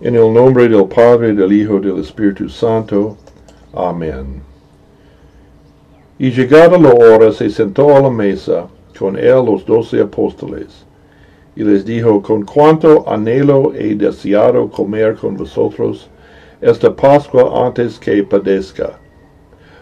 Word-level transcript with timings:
En 0.00 0.14
el 0.14 0.32
nombre 0.32 0.68
del 0.68 0.86
Padre, 0.86 1.32
del 1.32 1.52
Hijo, 1.52 1.80
del 1.80 1.98
Espíritu 1.98 2.48
Santo. 2.48 3.16
Amén. 3.74 4.40
Y 6.20 6.30
llegada 6.30 6.78
la 6.78 6.92
hora 6.92 7.32
se 7.32 7.50
sentó 7.50 7.96
a 7.96 8.00
la 8.02 8.08
mesa 8.08 8.68
con 8.96 9.18
él 9.18 9.44
los 9.44 9.66
doce 9.66 10.00
apóstoles, 10.00 10.86
y 11.56 11.64
les 11.64 11.84
dijo, 11.84 12.22
con 12.22 12.44
cuánto 12.44 13.10
anhelo 13.10 13.72
he 13.74 13.96
deseado 13.96 14.70
comer 14.70 15.16
con 15.16 15.36
vosotros 15.36 16.08
esta 16.60 16.94
Pascua 16.94 17.66
antes 17.66 17.98
que 17.98 18.22
padezca. 18.22 19.00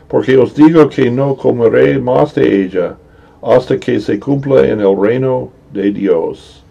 Porque 0.09 0.39
os 0.39 0.55
digo 0.55 0.89
que 0.89 1.11
no 1.11 1.37
comeré 1.37 1.98
más 1.98 2.35
de 2.35 2.64
ella 2.64 2.96
hasta 3.43 3.79
que 3.79 4.01
se 4.01 4.19
cumpla 4.19 4.67
en 4.67 4.80
el 4.80 4.98
reino 4.98 5.51
de 5.75 5.91
Dios. 5.91 6.64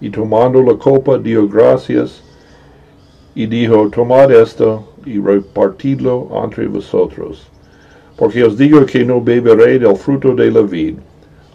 Y 0.00 0.10
tomando 0.10 0.60
la 0.64 0.76
copa 0.76 1.16
dio 1.16 1.46
gracias 1.46 2.24
y 3.38 3.46
dijo, 3.46 3.88
tomad 3.88 4.32
esto 4.32 4.82
y 5.06 5.20
repartidlo 5.20 6.28
entre 6.42 6.66
vosotros. 6.66 7.46
Porque 8.16 8.42
os 8.42 8.58
digo 8.58 8.84
que 8.84 9.04
no 9.04 9.20
beberé 9.20 9.78
del 9.78 9.94
fruto 9.94 10.34
de 10.34 10.50
la 10.50 10.62
vid 10.62 10.96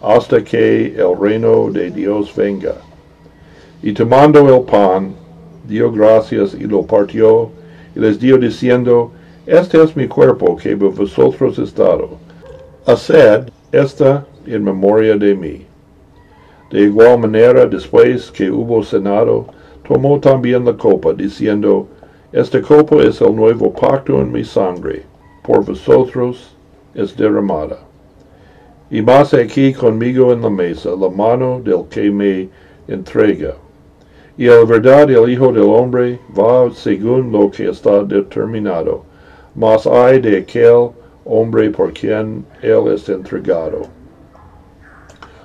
hasta 0.00 0.42
que 0.42 0.94
el 0.96 1.14
reino 1.20 1.70
de 1.70 1.90
Dios 1.90 2.34
venga. 2.34 2.76
Y 3.82 3.92
tomando 3.92 4.40
el 4.48 4.62
pan, 4.62 5.14
dio 5.68 5.92
gracias 5.92 6.54
y 6.54 6.64
lo 6.64 6.86
partió 6.86 7.50
y 7.94 8.00
les 8.00 8.18
dio 8.18 8.38
diciendo, 8.38 9.12
Este 9.44 9.82
es 9.82 9.94
mi 9.94 10.08
cuerpo 10.08 10.56
que 10.56 10.74
vosotros 10.74 11.58
es 11.58 11.74
dado. 11.74 12.16
Haced 12.86 13.50
esta 13.72 14.24
en 14.46 14.64
memoria 14.64 15.18
de 15.18 15.34
mí. 15.34 15.66
De 16.70 16.80
igual 16.80 17.18
manera, 17.18 17.66
después 17.66 18.30
que 18.30 18.50
hubo 18.50 18.82
cenado, 18.82 19.48
tomó 19.86 20.18
también 20.18 20.64
la 20.64 20.76
copa, 20.76 21.12
diciendo, 21.12 21.86
Esta 22.32 22.60
copa 22.60 22.96
es 22.96 23.20
el 23.20 23.34
nuevo 23.36 23.72
pacto 23.72 24.20
en 24.20 24.32
mi 24.32 24.44
sangre, 24.44 25.04
por 25.42 25.64
vosotros 25.64 26.56
es 26.94 27.16
derramada. 27.16 27.78
Y 28.90 29.02
más 29.02 29.34
aquí 29.34 29.72
conmigo 29.72 30.32
en 30.32 30.42
la 30.42 30.50
mesa 30.50 30.90
la 30.90 31.08
mano 31.08 31.60
del 31.60 31.84
que 31.88 32.10
me 32.10 32.48
entrega. 32.88 33.54
Y 34.36 34.46
la 34.46 34.64
verdad 34.64 35.10
el 35.10 35.30
Hijo 35.30 35.52
del 35.52 35.62
Hombre 35.62 36.18
va 36.36 36.70
según 36.72 37.30
lo 37.30 37.50
que 37.50 37.68
está 37.68 38.02
determinado, 38.02 39.04
mas 39.54 39.86
hay 39.86 40.20
de 40.20 40.38
aquel 40.38 40.90
hombre 41.24 41.70
por 41.70 41.92
quien 41.92 42.44
él 42.62 42.88
es 42.88 43.08
entregado. 43.08 43.82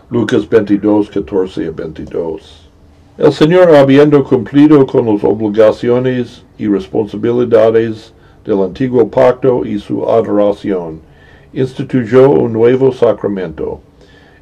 Lucas 0.09 0.49
22, 0.49 1.09
14 1.09 1.67
a 1.67 1.71
22. 1.71 2.68
El 3.19 3.33
Señor, 3.33 3.75
habiendo 3.75 4.23
cumplido 4.23 4.87
con 4.87 5.05
las 5.05 5.25
obligaciones 5.25 6.45
y 6.57 6.67
responsabilidades 6.67 8.13
del 8.45 8.61
antiguo 8.61 9.09
pacto 9.09 9.65
y 9.65 9.77
su 9.77 10.09
adoración, 10.09 11.01
instituyó 11.51 12.29
un 12.29 12.53
nuevo 12.53 12.93
sacramento, 12.93 13.81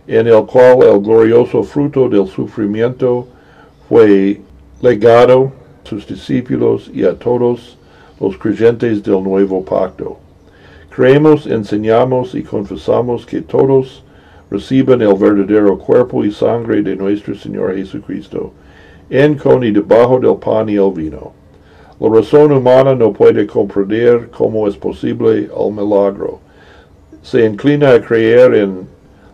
en 0.06 0.28
el 0.28 0.45
cual 0.45 0.84
el 0.84 1.00
glorioso 1.00 1.64
fruto 1.64 2.08
del 2.08 2.28
sufrimiento 2.28 3.28
fue 3.89 4.42
legado 4.80 5.52
a 5.84 5.89
sus 5.89 6.06
discípulos 6.06 6.91
y 6.94 7.03
a 7.03 7.16
todos 7.16 7.80
los 8.19 8.38
creyentes 8.38 9.02
del 9.02 9.23
nuevo 9.23 9.66
pacto. 9.66 10.19
Creemos, 10.91 11.47
enseñamos 11.47 12.36
y 12.36 12.44
confesamos 12.44 13.25
que 13.25 13.41
todos 13.41 14.03
reciban 14.52 15.02
el 15.02 15.16
verdadero 15.16 15.80
cuerpo 15.80 16.23
y 16.23 16.31
sangre 16.31 16.84
de 16.84 16.95
nuestro 16.95 17.34
Señor 17.34 17.75
Jesucristo, 17.75 18.53
en 19.09 19.36
con 19.36 19.63
y 19.63 19.72
debajo 19.72 20.19
del 20.19 20.36
pan 20.36 20.69
y 20.69 20.75
el 20.75 20.91
vino. 20.91 21.33
La 22.00 22.09
razón 22.09 22.52
humana 22.52 22.94
no 22.94 23.11
puede 23.11 23.47
comprender 23.47 24.30
cómo 24.30 24.67
es 24.67 24.77
posible 24.77 25.50
el 25.55 25.72
milagro. 25.72 26.39
Se 27.22 27.45
inclina 27.45 27.91
a 27.91 28.02
creer 28.02 28.53
en 28.53 28.88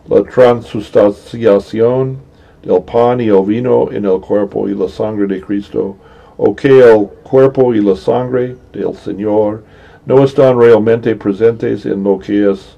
la 0.08 0.22
transustanciación 0.22 2.16
del 2.62 2.82
pan 2.82 3.20
y 3.20 3.28
el 3.28 3.44
vino 3.44 3.90
en 3.92 4.04
el 4.04 4.20
cuerpo 4.20 4.68
y 4.68 4.74
la 4.74 4.88
sangre 4.88 5.26
de 5.26 5.40
Cristo, 5.40 5.96
o 6.36 6.54
que 6.56 6.80
el 6.80 7.08
cuerpo 7.22 7.74
y 7.74 7.80
la 7.80 7.96
sangre 7.96 8.56
del 8.72 8.94
Señor 8.94 9.62
no 10.06 10.24
están 10.24 10.58
realmente 10.58 11.14
presentes 11.16 11.86
en 11.86 12.02
lo 12.02 12.18
que 12.18 12.50
es 12.50 12.76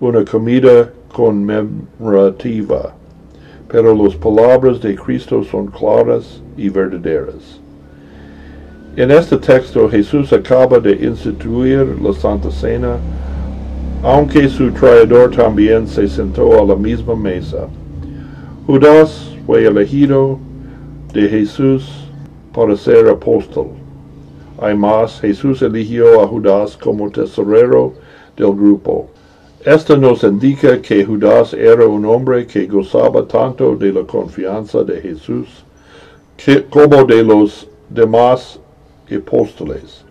una 0.00 0.24
comida 0.24 0.90
conmemorativa, 1.12 2.94
pero 3.72 3.94
las 3.94 4.14
palabras 4.14 4.82
de 4.82 4.94
Cristo 4.94 5.42
son 5.42 5.68
claras 5.68 6.42
y 6.58 6.68
verdaderas. 6.68 7.58
En 8.96 9.10
este 9.10 9.38
texto 9.38 9.88
Jesús 9.88 10.30
acaba 10.30 10.78
de 10.78 10.92
instituir 10.92 11.98
la 12.02 12.12
Santa 12.12 12.50
Cena, 12.50 12.98
aunque 14.02 14.46
su 14.50 14.70
traidor 14.72 15.34
también 15.34 15.88
se 15.88 16.06
sentó 16.06 16.60
a 16.60 16.66
la 16.66 16.76
misma 16.76 17.16
mesa. 17.16 17.66
Judas 18.66 19.30
fue 19.46 19.64
elegido 19.64 20.38
de 21.14 21.26
Jesús 21.30 22.10
para 22.52 22.76
ser 22.76 23.08
apóstol. 23.08 23.68
Además, 24.60 25.18
Jesús 25.18 25.62
eligió 25.62 26.20
a 26.20 26.28
Judas 26.28 26.76
como 26.76 27.10
tesorero 27.10 27.94
del 28.36 28.52
grupo. 28.52 29.08
Esto 29.64 29.96
nos 29.96 30.24
indica 30.24 30.82
que 30.82 31.04
Judas 31.04 31.54
era 31.54 31.86
un 31.86 32.04
hombre 32.04 32.48
que 32.48 32.66
gozaba 32.66 33.28
tanto 33.28 33.76
de 33.76 33.92
la 33.92 34.02
confianza 34.02 34.82
de 34.82 35.00
Jesús 35.00 35.64
como 36.68 37.04
de 37.04 37.22
los 37.22 37.68
demás 37.88 38.58
apóstoles. 39.08 40.04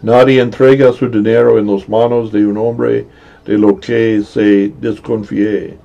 Nadie 0.00 0.40
entrega 0.40 0.92
su 0.92 1.08
dinero 1.08 1.58
en 1.58 1.66
las 1.66 1.88
manos 1.88 2.30
de 2.30 2.46
un 2.46 2.56
hombre 2.56 3.04
de 3.46 3.58
lo 3.58 3.80
que 3.80 4.22
se 4.22 4.72
desconfíe. 4.80 5.76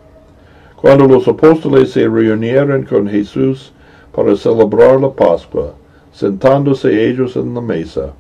Cuando 0.75 1.07
los 1.07 1.28
apóstoles 1.28 1.94
se 1.94 2.07
reunieron 2.07 2.84
con 2.84 3.07
Jesús 3.07 3.72
para 4.13 4.35
celebrar 4.35 5.01
la 5.01 5.09
Pascua, 5.09 5.73
sentándose 6.12 7.09
ellos 7.09 7.35
en 7.35 7.56
la 7.56 7.62
mesa, 7.62 8.13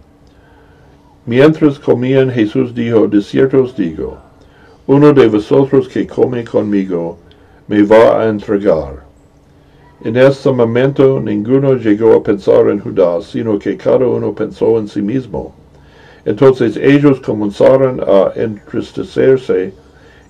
Mientras 1.29 1.77
comían 1.77 2.31
Jesús 2.31 2.73
dijo, 2.73 3.07
de 3.07 3.21
cierto 3.21 3.61
os 3.61 3.75
digo, 3.77 4.17
uno 4.87 5.13
de 5.13 5.27
vosotros 5.27 5.87
que 5.87 6.07
come 6.07 6.43
conmigo 6.43 7.19
me 7.67 7.83
va 7.83 8.23
a 8.23 8.29
entregar. 8.29 9.03
En 10.03 10.17
este 10.17 10.51
momento 10.51 11.19
ninguno 11.19 11.75
llegó 11.75 12.15
a 12.15 12.23
pensar 12.23 12.67
en 12.69 12.79
Judas, 12.79 13.25
sino 13.25 13.59
que 13.59 13.77
cada 13.77 14.07
uno 14.07 14.33
pensó 14.33 14.79
en 14.79 14.87
sí 14.87 15.03
mismo. 15.03 15.53
Entonces 16.25 16.75
ellos 16.77 17.19
comenzaron 17.19 18.01
a 18.01 18.31
entristecerse 18.35 19.71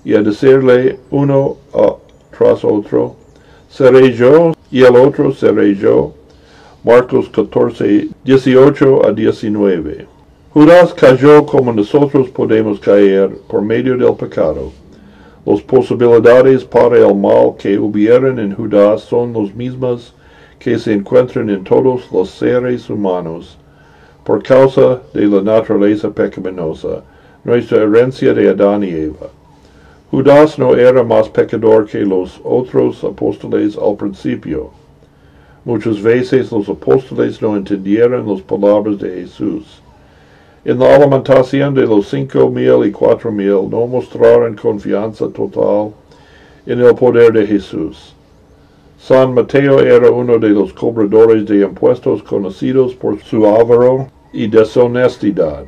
y 0.03 0.15
a 0.15 0.21
decirle 0.21 0.99
uno 1.11 1.55
tras 2.37 2.65
otro, 2.65 3.15
¿seré 3.69 4.11
yo? 4.11 4.51
Y 4.69 4.83
el 4.83 4.97
otro, 4.97 5.31
¿seré 5.31 5.75
yo? 5.75 6.13
Marcos 6.83 7.29
14, 7.29 8.09
18 8.25 9.05
a 9.05 9.13
19. 9.13 10.08
Judas 10.51 10.95
cayó 10.95 11.45
como 11.45 11.71
nosotros 11.71 12.27
podemos 12.29 12.79
caer 12.79 13.29
por 13.47 13.61
medio 13.61 13.95
del 13.95 14.15
pecado. 14.15 14.71
Las 15.45 15.61
posibilidades 15.61 16.65
para 16.65 16.97
el 16.97 17.13
mal 17.13 17.55
que 17.55 17.77
hubieran 17.77 18.39
en 18.39 18.55
Judas 18.55 19.01
son 19.01 19.31
las 19.31 19.53
mismas 19.53 20.11
que 20.57 20.79
se 20.79 20.93
encuentran 20.93 21.51
en 21.51 21.63
todos 21.63 22.11
los 22.11 22.31
seres 22.31 22.89
humanos 22.89 23.59
por 24.23 24.41
causa 24.41 24.99
de 25.13 25.27
la 25.27 25.43
naturaleza 25.43 26.09
pecaminosa, 26.09 27.03
nuestra 27.43 27.83
herencia 27.83 28.33
de 28.33 28.49
Adán 28.49 28.83
y 28.83 28.89
Eva. 28.89 29.27
Judas 30.09 30.57
no 30.57 30.75
era 30.75 31.03
más 31.03 31.29
pecador 31.29 31.85
que 31.85 31.99
los 31.99 32.41
otros 32.43 33.03
apóstoles 33.03 33.77
al 33.77 33.95
principio. 33.95 34.71
Muchas 35.63 36.01
veces 36.01 36.51
los 36.51 36.67
apóstoles 36.67 37.39
no 37.39 37.55
entendieron 37.55 38.27
las 38.27 38.41
palabras 38.41 38.97
de 38.97 39.11
Jesús. 39.11 39.83
En 40.65 40.77
la 40.77 40.95
alimentación 40.95 41.73
de 41.73 41.85
los 41.85 42.09
cinco 42.09 42.49
mil 42.49 42.85
y 42.85 42.91
cuatro 42.91 43.31
mil 43.31 43.69
no 43.69 43.87
mostraron 43.87 44.55
confianza 44.55 45.29
total 45.29 45.93
en 46.65 46.81
el 46.81 46.93
poder 46.95 47.31
de 47.31 47.47
Jesús. 47.47 48.13
San 48.97 49.33
Mateo 49.33 49.79
era 49.79 50.11
uno 50.11 50.37
de 50.37 50.49
los 50.49 50.73
cobradores 50.73 51.45
de 51.45 51.61
impuestos 51.61 52.21
conocidos 52.23 52.93
por 52.93 53.17
su 53.21 53.47
avaro 53.47 54.07
y 54.33 54.47
deshonestidad. 54.47 55.63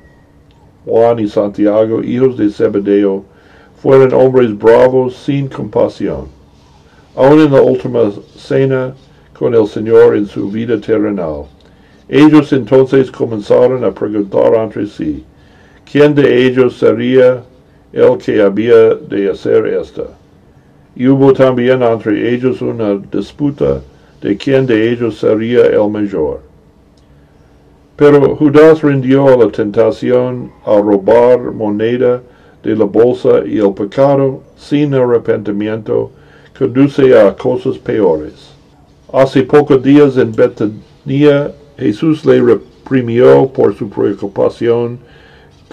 Juan 0.86 1.20
y 1.20 1.28
Santiago, 1.30 2.04
hijos 2.04 2.36
de 2.36 2.50
Zebedeo, 2.50 3.24
fueron 3.82 4.14
hombres 4.14 4.58
bravos 4.58 5.16
sin 5.16 5.48
compasión. 5.48 6.26
Aún 7.16 7.40
en 7.40 7.54
la 7.54 7.62
última 7.62 8.12
cena 8.36 8.94
con 9.32 9.56
el 9.56 9.68
Señor 9.68 10.18
en 10.18 10.26
su 10.26 10.52
vida 10.52 10.80
terrenal, 10.82 11.46
ellos 12.12 12.52
entonces 12.52 13.10
comenzaron 13.10 13.86
a 13.86 13.92
preguntar 13.92 14.54
entre 14.56 14.86
sí, 14.86 15.24
¿quién 15.90 16.14
de 16.14 16.46
ellos 16.46 16.78
sería 16.78 17.42
el 17.94 18.18
que 18.18 18.42
había 18.42 18.96
de 18.96 19.32
hacer 19.32 19.66
esta? 19.66 20.04
Y 20.94 21.08
hubo 21.08 21.32
también 21.32 21.82
entre 21.82 22.34
ellos 22.34 22.62
una 22.62 22.96
disputa 22.96 23.80
de 24.22 24.36
quién 24.36 24.68
de 24.68 24.92
ellos 24.92 25.20
sería 25.20 25.66
el 25.68 25.90
mayor. 25.90 26.42
Pero 27.96 28.36
Judas 28.36 28.82
rindió 28.84 29.30
a 29.30 29.38
la 29.38 29.50
tentación 29.50 30.52
a 30.66 30.76
robar 30.82 31.40
moneda 31.54 32.22
de 32.62 32.76
la 32.76 32.86
bolsa 32.86 33.42
y 33.46 33.58
el 33.60 33.74
pecado 33.74 34.44
sin 34.58 34.94
arrepentimiento 34.94 36.12
conduce 36.60 37.18
a 37.18 37.34
cosas 37.38 37.78
peores. 37.78 38.52
Hace 39.14 39.44
pocos 39.44 39.82
días 39.82 40.18
en 40.18 40.34
Betania 40.34 41.54
Jesús 41.82 42.24
le 42.26 42.40
reprimió 42.40 43.48
por 43.48 43.76
su 43.76 43.90
preocupación 43.90 45.00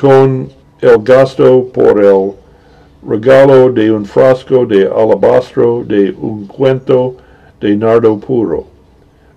con 0.01 0.49
el 0.81 0.99
gasto 1.03 1.67
por 1.71 2.03
el 2.03 2.33
regalo 3.07 3.71
de 3.71 3.93
un 3.93 4.07
frasco 4.07 4.65
de 4.65 4.87
alabastro 4.87 5.85
de 5.85 6.15
un 6.19 6.47
cuento 6.47 7.15
de 7.61 7.77
nardo 7.77 8.19
puro. 8.19 8.65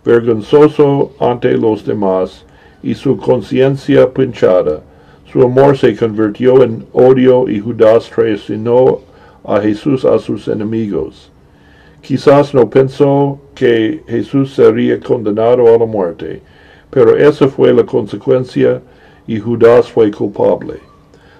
Vergonzoso 0.06 1.12
ante 1.20 1.58
los 1.58 1.86
demás 1.86 2.46
y 2.82 2.94
su 2.96 3.18
conciencia 3.18 4.10
pinchada, 4.10 4.82
su 5.30 5.42
amor 5.42 5.78
se 5.78 5.94
convirtió 5.94 6.64
en 6.64 6.86
odio 6.94 7.50
y 7.50 7.60
Judas 7.60 8.10
traicionó 8.16 9.02
a 9.44 9.60
Jesús 9.60 10.06
a 10.06 10.18
sus 10.20 10.48
enemigos. 10.48 11.32
Quizás 12.02 12.54
no 12.54 12.70
pensó 12.70 13.42
que 13.54 14.02
Jesús 14.08 14.54
sería 14.54 15.00
condenado 15.02 15.68
a 15.68 15.78
la 15.78 15.86
muerte, 15.86 16.42
pero 16.92 17.18
esa 17.18 17.48
fue 17.48 17.74
la 17.74 17.86
consecuencia 17.86 18.82
y 19.26 19.40
Judas 19.40 19.90
fue 19.90 20.12
culpable. 20.12 20.76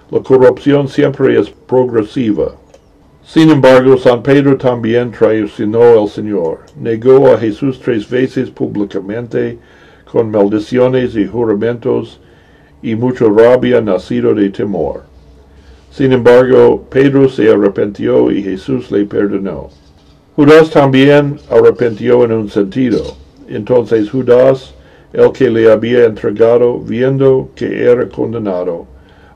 La 0.09 0.21
corrupción 0.21 0.88
siempre 0.88 1.39
es 1.39 1.50
progresiva. 1.50 2.56
Sin 3.24 3.50
embargo, 3.50 3.98
San 3.98 4.24
Pedro 4.24 4.57
también 4.57 5.12
traicionó 5.12 6.01
al 6.01 6.09
Señor. 6.09 6.62
Negó 6.75 7.31
a 7.31 7.38
Jesús 7.38 7.80
tres 7.80 8.09
veces 8.09 8.50
públicamente 8.50 9.59
con 10.12 10.31
maldiciones 10.31 11.15
y 11.15 11.27
juramentos 11.27 12.19
y 12.81 12.95
mucha 12.95 13.25
rabia 13.25 13.80
nacido 13.80 14.33
de 14.33 14.50
temor. 14.50 15.04
Sin 15.92 16.13
embargo, 16.13 16.86
Pedro 16.89 17.30
se 17.30 17.50
arrepintió 17.50 18.31
y 18.31 18.42
Jesús 18.42 18.92
le 18.92 19.06
perdonó. 19.06 19.69
Judas 20.36 20.69
también 20.71 21.39
arrepintió 21.50 22.24
en 22.24 22.31
un 22.31 22.50
sentido. 22.50 23.15
Entonces 23.47 24.09
Judas, 24.09 24.74
el 25.13 25.31
que 25.31 25.49
le 25.49 25.71
había 25.71 26.05
entregado, 26.05 26.79
viendo 26.79 27.49
que 27.55 27.83
era 27.83 28.07
condenado, 28.07 28.85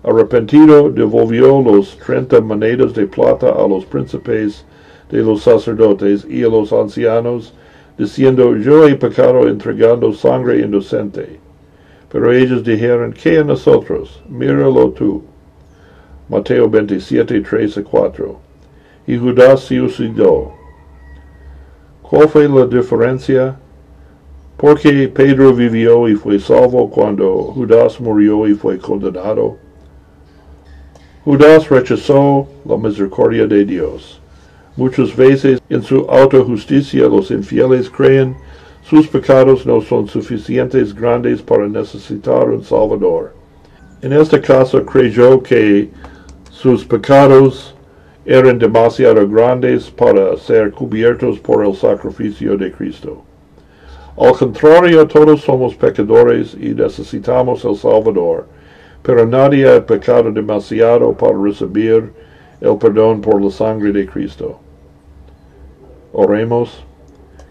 arrepentido, 0.03 0.89
devolvió 0.89 1.61
los 1.61 1.97
treinta 1.97 2.39
monedas 2.39 2.93
de 2.93 3.07
plata 3.07 3.49
a 3.49 3.67
los 3.67 3.85
príncipes 3.85 4.65
de 5.09 5.21
los 5.21 5.43
sacerdotes 5.43 6.25
y 6.29 6.43
a 6.43 6.47
los 6.47 6.71
ancianos, 6.71 7.53
diciendo, 7.97 8.55
yo 8.55 8.87
he 8.87 8.95
pecado 8.95 9.47
entregando 9.47 10.13
sangre 10.13 10.59
inocente. 10.59 11.39
Pero 12.11 12.31
ellos 12.31 12.63
dijeron, 12.63 13.13
¿qué 13.13 13.39
a 13.39 13.43
nosotros? 13.43 14.21
Míralo 14.29 14.91
tú. 14.91 15.23
Mateo 16.29 16.69
27, 16.69 17.41
3 17.41 17.77
a 17.77 17.83
4. 17.83 18.39
Y 19.07 19.17
Judas 19.17 19.61
se 19.61 19.77
suicidó. 19.77 20.53
¿Cuál 22.01 22.29
fue 22.29 22.47
la 22.47 22.65
diferencia? 22.65 23.55
Porque 24.57 25.07
Pedro 25.07 25.53
vivió 25.53 26.07
y 26.07 26.15
fue 26.15 26.39
salvo 26.39 26.89
cuando 26.89 27.51
Judas 27.53 27.99
murió 27.99 28.47
y 28.47 28.53
fue 28.53 28.77
condenado. 28.77 29.57
Judas 31.25 31.69
rechazó 31.69 32.47
la 32.65 32.77
misericordia 32.77 33.47
de 33.47 33.65
Dios. 33.65 34.21
Muchas 34.77 35.15
veces 35.15 35.61
en 35.69 35.81
su 35.81 36.01
autojusticia 36.09 37.07
los 37.07 37.31
infieles 37.31 37.89
creen 37.89 38.35
sus 38.87 39.07
pecados 39.07 39.65
no 39.65 39.81
son 39.81 40.07
suficientes 40.07 40.93
grandes 40.93 41.41
para 41.41 41.67
necesitar 41.67 42.47
un 42.49 42.63
Salvador. 42.63 43.33
En 44.03 44.13
este 44.13 44.39
caso 44.39 44.85
creyó 44.85 45.41
que 45.41 45.89
sus 46.51 46.85
pecados 46.85 47.75
eran 48.27 48.59
demasiado 48.59 49.27
grandes 49.27 49.89
para 49.89 50.37
ser 50.37 50.71
cubiertos 50.71 51.39
por 51.39 51.65
el 51.65 51.75
sacrificio 51.75 52.55
de 52.57 52.71
Cristo. 52.71 53.24
Al 54.17 54.31
contrario, 54.31 55.05
todos 55.07 55.41
somos 55.41 55.75
pecadores 55.75 56.55
y 56.59 56.69
necesitamos 56.69 57.65
el 57.65 57.75
Salvador, 57.75 58.47
pero 59.01 59.25
nadie 59.25 59.67
ha 59.67 59.85
pecado 59.85 60.31
demasiado 60.31 61.11
para 61.11 61.37
recibir 61.37 62.13
el 62.61 62.77
perdón 62.77 63.19
por 63.19 63.41
la 63.41 63.51
sangre 63.51 63.91
de 63.91 64.07
Cristo. 64.07 64.57
Oremos. 66.13 66.85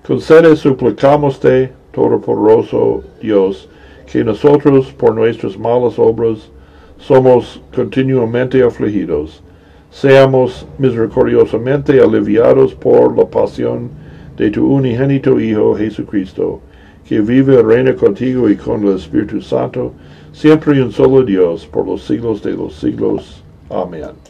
Concede 0.07 0.57
suplicámoste, 0.57 1.73
Todopoderoso 1.93 3.03
Dios, 3.21 3.69
que 4.11 4.25
nosotros 4.25 4.91
por 4.93 5.15
nuestras 5.15 5.59
malas 5.59 5.99
obras 5.99 6.51
somos 6.99 7.61
continuamente 7.75 8.63
afligidos, 8.63 9.43
seamos 9.91 10.67
misericordiosamente 10.79 12.01
aliviados 12.01 12.75
por 12.75 13.17
la 13.17 13.27
pasión 13.27 13.91
de 14.37 14.51
tu 14.51 14.67
unigénito 14.67 15.39
Hijo 15.39 15.75
Jesucristo, 15.77 16.61
que 17.09 17.21
vive 17.21 17.55
y 17.55 17.63
reina 17.63 17.95
contigo 17.95 18.49
y 18.49 18.57
con 18.57 18.87
el 18.87 18.97
Espíritu 18.97 19.41
Santo, 19.41 19.93
siempre 20.33 20.77
y 20.77 20.81
un 20.81 20.93
solo 20.93 21.23
Dios, 21.23 21.67
por 21.67 21.87
los 21.87 22.03
siglos 22.03 22.43
de 22.43 22.53
los 22.53 22.75
siglos. 22.75 23.43
Amén. 23.71 24.24